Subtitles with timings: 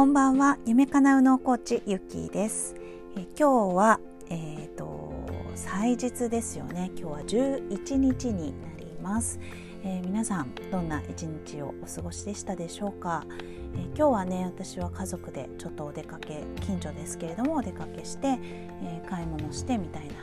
[0.00, 0.56] こんばんは。
[0.64, 2.74] 夢かなうのコーチゆきです。
[3.18, 5.12] え今日はえっ、ー、と
[5.54, 6.90] 祭日ですよね。
[6.96, 9.38] 今日は11日になります、
[9.84, 13.26] えー、皆さんどんな一日をお過ごしでしたでしょうか、
[13.74, 18.38] えー、今日はね私は家族でちょっとお出かけ近所ですけれどもお出かけして、
[18.82, 20.14] え買い物してみたいな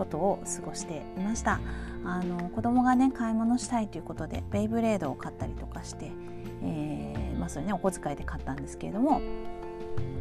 [0.00, 1.60] ことを過ごしていました
[2.04, 6.10] あの子供がね買い物したいということでベイブレードを買ったりとかして、
[6.62, 9.20] えー、まあ、それねお小遣いで買ったんですけれども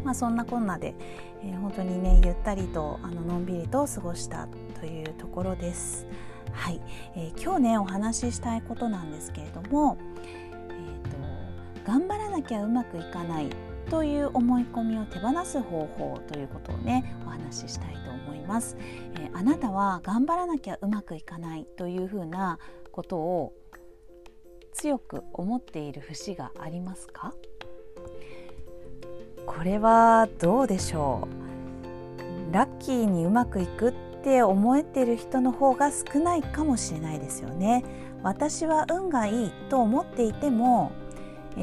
[0.04, 0.96] まあ、そんなこんなで、
[1.44, 4.48] えー、本当にねゆったりとあののんびりと過ごした
[4.80, 6.08] というところです。
[6.52, 6.82] はい、
[7.16, 13.50] えー、今日ねお話ししたいことなんですけれども、えーと、頑張らなきゃうまくいかない
[13.90, 18.19] という思い込みを手放す方法ということをねお話ししたいと思います。
[18.50, 18.76] ます。
[19.16, 22.58] えー、あなたは頑張らなきゃうまくいかないというふうな
[22.92, 23.54] ことを
[24.74, 27.34] 強く思っている節がありますか？
[29.46, 31.28] これはどうでしょ
[32.52, 32.54] う？
[32.54, 33.94] ラッキーにうまくいくっ
[34.24, 37.84] て思えてる人の方が少ないかもしれないですよね。
[38.24, 40.92] 私は運がいいと思っていても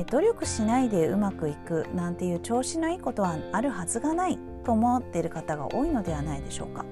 [0.05, 6.85] 努力しないでうまくいくなんていう調子のいいことはあるはずがないと思っている方が多いのではないでしょうか。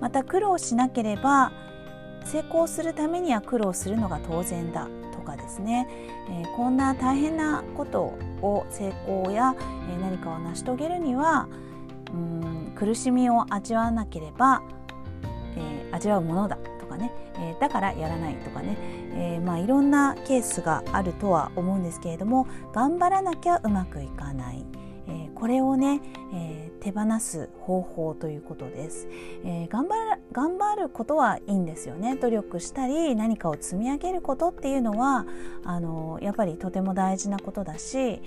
[0.00, 1.52] また苦労しなければ
[2.24, 5.88] 成功するためには苦労するのが当然だとかですね、
[6.28, 9.54] えー、こんな大変なことを成功や、
[9.90, 11.48] え、何かを成し遂げるには
[12.12, 14.62] うん苦しみを味わわなければ、
[15.56, 18.76] えー、味わうものだとかね、えだからやらないとかね、
[19.16, 24.64] えまあ、いろんなケースがあるとは思うんですけれども頑張らなきゃうまくいかない。
[25.06, 26.00] えこれをね、
[26.32, 29.08] え手放す方法ということです、
[29.42, 35.26] えー、頑張頑張ることはいいんですよね努力したり何かを積み上げることっていうのは
[35.62, 38.20] あのやっぱりとても大事なことだし、え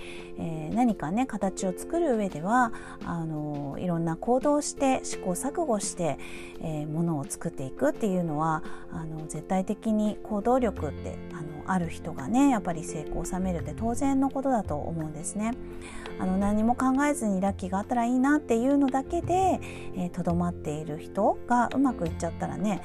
[0.72, 2.72] ー、何かね形を作る上では
[3.04, 6.18] あのいろんな行動をして試行錯誤して、
[6.60, 15.52] えー、ものを作っていくっていうのはあの絶対的に行動力ってあのある人がねやっぱり成功を収めるって当然のことだと思うんですね。
[16.20, 19.60] あの何も考えずにラッキーがあったらいいなっていうのだけで
[20.12, 22.80] とど、えー、まっている人がうまくいっちゃったらね。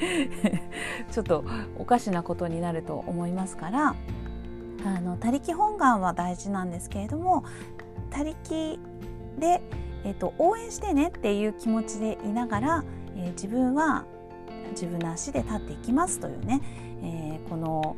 [1.10, 1.44] ちょっと
[1.78, 3.94] おかしなことになると思いますから。
[4.84, 7.44] あの他力本願は大事なんですけれども
[8.10, 8.78] 他力
[9.38, 9.60] で、
[10.04, 12.84] えーと、応援してねっていう気持ちでいながら、
[13.16, 14.04] えー、自分は
[14.70, 16.60] 自分の足で立っていきますというね、
[17.02, 17.96] えー、この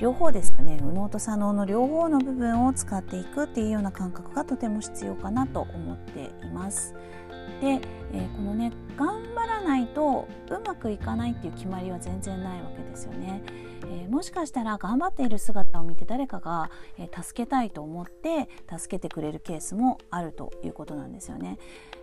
[0.00, 0.78] 両方ですね。
[0.80, 6.94] 右脳と左脳の両方の部分を使っていくっていうような感覚がとても必要かなと思っています。
[7.60, 7.80] で、
[8.12, 9.29] えー、このね頑
[9.70, 13.40] ないとうまくいかないっていう決まりは全然ないわけですよね。
[13.84, 18.48] えー、もしかしたら頑張っている姿を見て誰かが、えー、助けたいと思って
[18.78, 21.58] 助けてくれるケースもあるということなんですよね。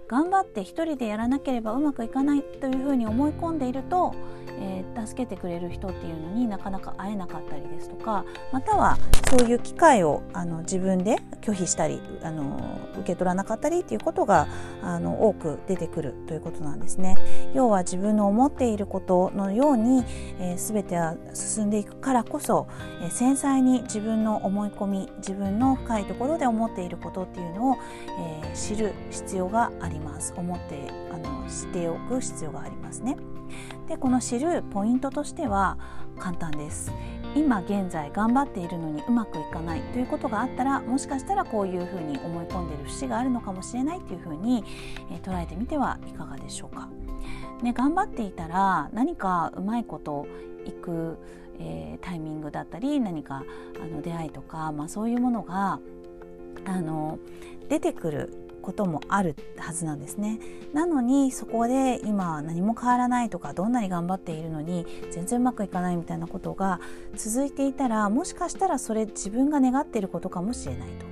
[0.08, 4.16] 頑張って一人でやらなければうまくいかないというふうに思い込んでいると、
[4.60, 8.24] えー、助けてくれる人っていうのになかなか会えなかったりですとか
[8.54, 8.98] または
[9.30, 12.58] そういう機会をあの自分で拒否したりあの
[12.94, 14.48] 受け取らなかったりっていうことが
[14.82, 17.18] あの多く出てくるということなんですね。
[17.54, 20.06] 要は自分の思っていることのように、
[20.40, 22.68] えー、全ては進んでいくからこそ、
[23.02, 27.76] えー、繊細に自分の思い込み自分の深いところで思っていることっていうのを、
[28.44, 30.34] えー、知る必要があります。
[30.36, 33.18] 思ってあの知っておく必要がありますね。
[33.88, 35.78] でこの知るポイントとしては
[36.20, 36.92] 簡単です。
[37.36, 39.82] 今現在頑張っているのにうまくいかない。
[39.94, 44.02] ということがあったらもしかしたらこういうふうに思い込んでいる節があるのかもしれない。
[44.02, 44.64] というふうに、
[45.12, 46.90] えー、捉えてみてはいかがでしょうか。
[47.62, 50.28] ね、頑張っていたら何かうまいこと
[50.66, 51.18] いく、
[51.60, 53.44] えー、タイミングだったり何か
[53.82, 55.80] あの出会いとか、まあ、そういうものが
[56.66, 57.20] あの
[57.70, 60.40] 出てくることもあるはずなんですね。
[60.74, 66.82] なのにそこで今何も変わらないとかどんなに頑張っているのに全然うまくいかないみたいなことが
[67.16, 71.06] 続いていたらもしかしたらそれ自分が願っていることかもしれないと。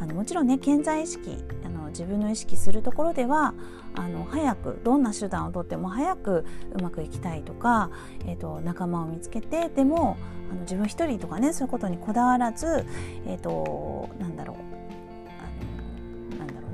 [0.00, 3.54] あのもちろんね健在意識あの自分の意識するところでは
[3.94, 6.44] あの早くどんな手段をとっても早く
[6.74, 7.90] うまくいきたいとか、
[8.26, 10.16] えーと、仲間を見つけてでも
[10.50, 12.84] あの自分一人とかねそういうことにこだわらず、
[13.26, 14.78] えーとなんだろう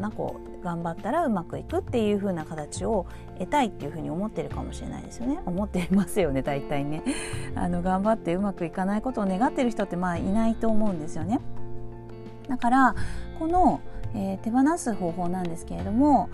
[0.04, 3.06] なこう頑張ったらうまくいくっていう風な形を
[3.38, 5.40] 得たいっていう風に思ってるかもしれないですよね。
[5.46, 7.02] 思ってますよね大体ね。
[7.54, 11.40] あの頑張ってうまくいかないことを願ってる人ってまあいないと思うんですよね。
[12.48, 12.94] だから
[13.38, 13.80] この、
[14.14, 16.30] えー、手放す方法なんですけれども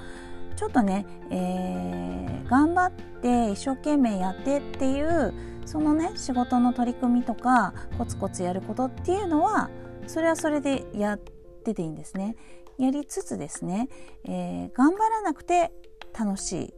[0.56, 5.32] ちょっとね、えー、頑張って一生懸命やってっていう
[5.64, 9.70] そのね仕事の取り組みとかコツコツやることっていうのは
[10.06, 12.36] それはそれでやっててていいんですね。
[12.78, 13.88] やりつつですね、
[14.24, 15.70] えー、頑張らなくて
[16.18, 16.74] 楽しい、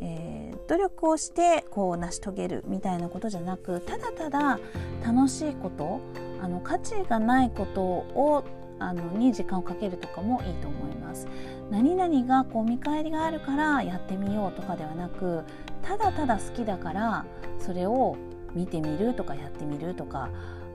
[0.00, 4.58] えー、努力をしてこう成し遂げるみたいなことじゃなくただただ
[5.06, 6.00] 楽しいこと
[6.42, 8.44] あの価値がないことを
[8.78, 11.28] あのに時間をかけるとかもいいと思います。
[11.70, 15.44] 何々がこう見返りがあるからやってみようとかではなく
[15.82, 17.24] ただただ好きだから
[17.58, 18.16] それを
[18.54, 20.28] 見てみるとかやってみるとか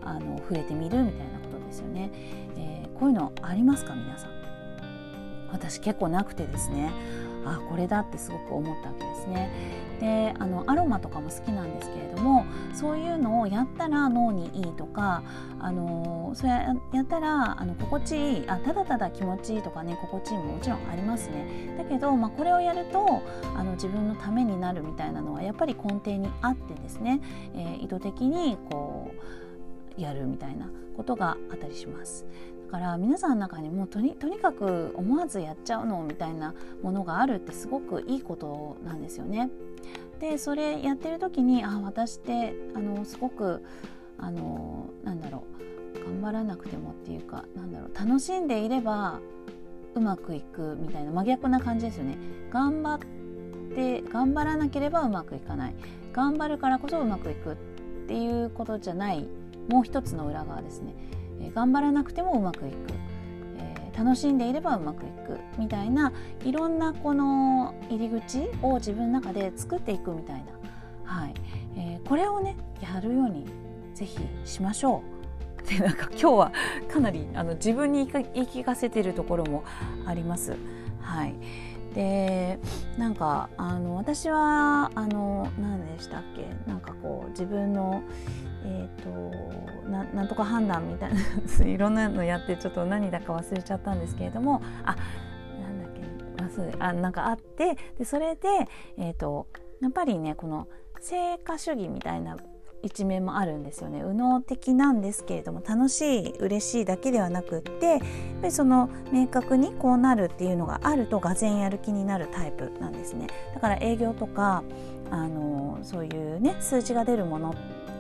[0.04, 2.12] あの触れてみるみたいなことですよね、
[2.58, 4.32] えー、こういうのありますか皆さん？
[5.52, 6.92] 私結構なくてですね。
[7.46, 9.50] あこれだってすごく思ったわけですね。
[10.00, 15.24] であのアロマとかも好きなんですけれどもそういうのをやったら脳にいいとか
[15.60, 23.22] あのそれやったらあの心地いいあただただ気持ちいいとかね心地いいももちろんありますねだけど、まあ、これをやると
[23.56, 27.20] あの自分のためになるみたいなのはやっぱり根底にあってですね、
[27.56, 29.12] えー、意図的にこ
[29.98, 32.26] うやるみたいなことがあったりします。
[32.70, 39.50] から皆さんの中にもとにとにかく思わずやっちゃうのみたいなものがあるってすごくいいことなんですよね。
[40.20, 43.64] でそれやってる時にあ私ってあのすごく
[44.18, 45.44] あのなんだろ
[45.96, 49.20] う頑張らなくてもっていうかなんだろう楽しんでいれば
[49.96, 52.18] うまくいくみたいな真逆な感じですよね。
[52.52, 53.00] 頑張っ
[53.76, 55.76] て頑張らなければうまくいかない
[56.14, 57.56] 頑張るからこそうまくいくっ
[58.08, 59.28] ていうことじゃない
[59.70, 60.96] もう一つの裏側ですね。
[61.42, 62.76] え頑張らなくてもうまくいく、
[63.58, 66.12] えー、楽しんでいればうまくいくみたいな
[66.44, 70.46] いろんなこの入り口を自分の中で作っていくみたいな、
[71.04, 71.34] はい。
[71.76, 73.46] えー、これをねやるように
[73.94, 75.02] ぜひしましょ
[75.66, 75.68] う。
[75.68, 76.52] でなんか今日は
[76.92, 79.64] かなりあの自分に言い聞かせているところも
[80.06, 80.56] あります。
[81.02, 81.36] はい、
[81.94, 82.60] で
[82.98, 86.48] なんかあの私はあの何でしたっけ？
[86.70, 88.02] なんかこう自分の
[88.66, 91.20] えーと、ななんとか判断みたいな
[91.66, 94.96] いろんなのやってちょっと何だか忘れちゃったんですけれどもあ
[95.62, 98.48] なんだっけ忘れあなんかあってでそれで、
[98.98, 99.48] えーと、
[99.82, 100.68] やっぱりねこの
[101.00, 102.38] 成果主義みたいな
[102.82, 104.02] 一面もあるんですよね。
[104.02, 108.00] 右脳的なんですけれども楽しい嬉しいだけではなくってやっ
[108.42, 113.28] ぱりその明確にこうなるっていうのがあるとがぜやる気になるタイプなんですね。
[113.54, 114.64] だから営業とか
[115.12, 117.56] あのそういうね数字が出るもの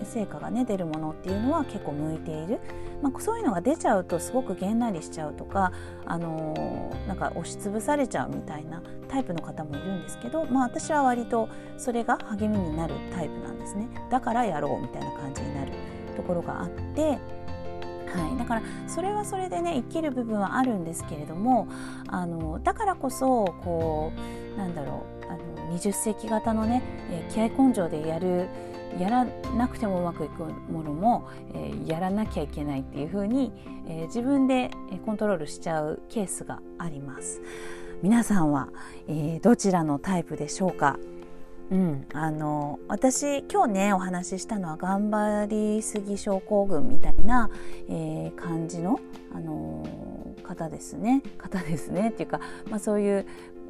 [0.05, 2.59] 成果がね出るものっていうのは結構向いている、
[3.01, 5.71] まあ、そういうのが出ちゃうとすごくげんなりしちゃうとか、
[6.05, 15.71] あのー、なんか押しつぶされちゃうみたいなタイプの方もいるんですけど、まあ、私は割とそれが励みになるタイプなんですねだからやろうみたいな感じになる
[16.15, 17.17] ところがあって。
[18.09, 21.67] はい、だからそれはそれでね生きる部分はあるんですけれども
[22.07, 24.11] あのだからこそこ
[24.55, 25.18] うなんだろう
[25.69, 26.81] 20世紀型のね、
[27.11, 28.47] えー、気合根性でやる
[28.97, 29.25] やら
[29.55, 33.51] なくてもうまくいくものも、えー、やらなきゃいけないっていうふうに、
[33.87, 34.71] えー、自分で
[35.05, 37.41] コントロールしちゃうケースがあります。
[38.01, 38.69] 皆さんは、
[39.07, 40.97] えー、どちらのタイプでしょうか？
[41.69, 47.51] うん、あの私今日ねお話ししたのは頑張りすぎ症候群みたいな、
[47.87, 48.99] えー、感じの、
[49.35, 49.85] あの
[50.41, 51.21] 方ですね。
[51.37, 52.39] 方ですねっていうか、
[52.71, 53.25] まあ、そういう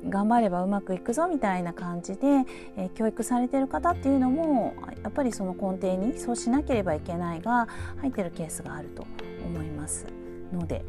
[0.07, 2.45] 頑張ればうまくいくぞみたいな感じで、
[2.77, 4.73] えー、教育されてる方っていうのも
[5.03, 7.67] やっぱりその根底にそうしなければいけないが
[7.97, 9.06] 入ってるケースがあると
[9.45, 10.06] 思います。
[10.53, 10.83] ので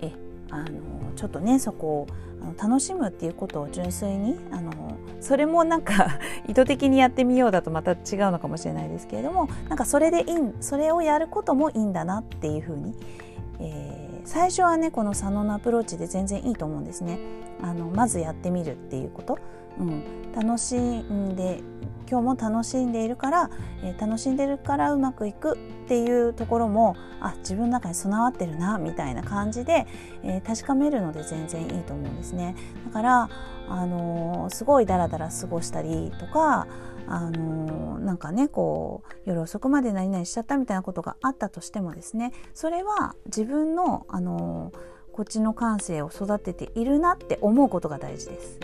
[0.00, 0.12] え
[0.50, 0.80] あの
[1.16, 2.06] ちょっとねそこを
[2.40, 4.72] あの楽しむっていうことを純粋にあの
[5.20, 6.18] それもなんか
[6.48, 7.98] 意図的にやってみようだとまた違う
[8.30, 12.94] のかもしれないですけれどもなんかそれでいいそれをやることもいいんだなっていうふうに、
[13.60, 17.18] えー、最初はねこの左脳のアプローチで全然いいと思うんですね。
[17.62, 19.38] あのまずやってみるっていうこと、
[19.78, 21.62] うん、楽しんで
[22.10, 23.50] 今日も楽しんでいるから、
[23.82, 29.86] えー、楽しんでるからうまくいくっていうところもあ自分の中に備わってるなみたいな感じで、
[30.22, 32.54] えー、確かめるので全然いいと思うんですね。
[32.86, 33.30] だから、
[33.68, 36.66] あの、すごいダラダラ過ごしたりとか、
[37.06, 44.72] あのなんかねこう夜遅くまで何々しちゃったみたいなことがあったとしてもですねそれは自分の、あの
[45.12, 48.58] こっちの感性を育てているなって思うことが大事です。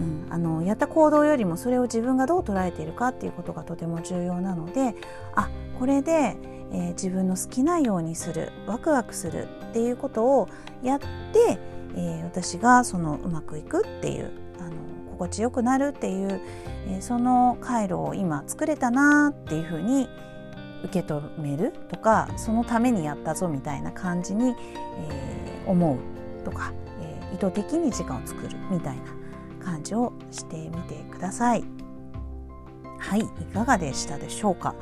[0.00, 4.94] うん、あのやった行動よりもそれを自分がどう捉えているかっていうことがとても重要なので
[5.34, 6.38] あこれで、
[6.72, 10.48] えー、自分の好きなようにするワクワクするっていうことを
[10.82, 11.58] やって、
[11.94, 16.40] えー、私がそのうまくいくっていうあの心地よくなるっていう、
[16.88, 20.08] えー、その回路を今作れたなっていうふうに
[20.84, 24.54] 受け止めるとかそのためにやったぞみたいな感じに、
[25.08, 29.02] えー、思うとか、えー、意図的に時間を作るみたいな
[29.64, 31.64] 感じをしてみてください。
[32.98, 34.74] はいいかがでしたでしょうか、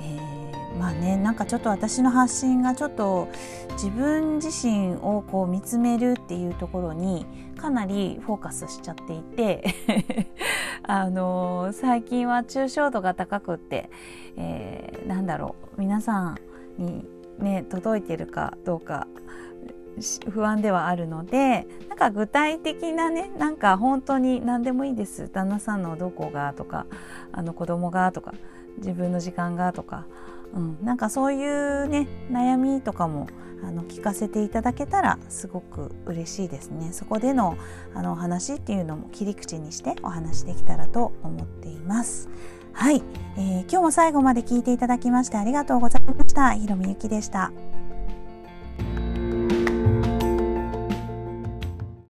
[0.00, 0.33] えー、
[0.78, 3.28] まあねなんかちょっと私の発信がちょっと
[3.72, 7.26] 自分自身をこう見つめるっていうところに
[7.56, 9.64] かなりフォーカスしちゃっていて
[10.82, 13.90] あのー、最近は抽象度が高くって、
[14.36, 16.38] えー、なんだろう皆さん
[16.78, 17.04] に
[17.38, 19.06] ね届いてるかどうか
[20.30, 25.28] 不安ではあるのでなんか具体的なねなんか本当に何でもいいです。
[25.28, 26.86] 旦那さんのどこがとか
[27.32, 28.34] あの子供がとか
[28.78, 30.06] 自分の時間がとか、
[30.54, 33.26] うん、なんかそういうね悩みとかも
[33.62, 36.92] あの聞かせていただけたらすごく嬉しいですね。
[36.92, 37.56] そこでの
[37.94, 42.28] あのお話っていうのも切り口にしてお話できたらと思っています。
[42.72, 43.02] はい、
[43.36, 46.52] えー、今日も最後まで聞いていただきましてありがとうございました。
[46.52, 47.52] ひろみゆきでした。